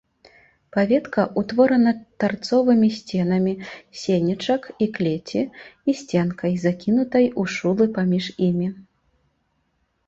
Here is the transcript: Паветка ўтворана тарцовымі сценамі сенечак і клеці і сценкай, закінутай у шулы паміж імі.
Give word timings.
Паветка 0.75 1.25
ўтворана 1.41 1.91
тарцовымі 2.23 2.89
сценамі 3.01 3.53
сенечак 4.05 4.61
і 4.87 4.89
клеці 4.97 5.41
і 5.45 5.91
сценкай, 6.01 6.53
закінутай 6.67 7.25
у 7.45 7.49
шулы 7.59 7.85
паміж 8.01 8.25
імі. 8.51 8.67